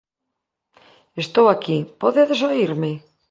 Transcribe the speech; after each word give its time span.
Estou 1.23 1.45
aquí, 1.49 1.77
podedes 2.01 2.39
oírme? 2.49 2.91